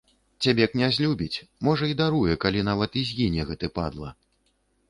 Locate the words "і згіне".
3.03-3.41